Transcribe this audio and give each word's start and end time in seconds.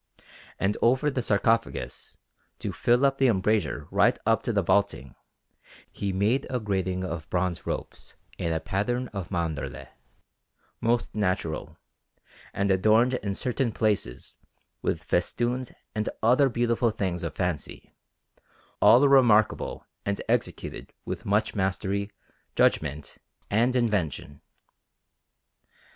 And 0.57 0.77
over 0.81 1.11
the 1.11 1.21
sarcophagus, 1.21 2.17
to 2.57 2.71
fill 2.71 3.05
up 3.05 3.17
the 3.17 3.27
embrasure 3.27 3.87
right 3.91 4.17
up 4.25 4.41
to 4.41 4.51
the 4.51 4.63
vaulting, 4.63 5.13
he 5.91 6.11
made 6.11 6.47
a 6.49 6.59
grating 6.59 7.03
of 7.03 7.29
bronze 7.29 7.67
ropes 7.67 8.15
in 8.39 8.51
a 8.51 8.59
pattern 8.59 9.09
of 9.09 9.29
mandorle, 9.29 9.89
most 10.79 11.13
natural, 11.13 11.77
and 12.51 12.71
adorned 12.71 13.13
in 13.13 13.35
certain 13.35 13.71
places 13.71 14.37
with 14.81 15.03
festoons 15.03 15.71
and 15.93 16.09
other 16.23 16.49
beautiful 16.49 16.89
things 16.89 17.21
of 17.21 17.35
fancy, 17.35 17.93
all 18.81 19.07
remarkable 19.07 19.85
and 20.03 20.19
executed 20.27 20.91
with 21.05 21.27
much 21.27 21.53
mastery, 21.53 22.09
judgment, 22.55 23.19
and 23.51 23.75
invention. 23.75 24.41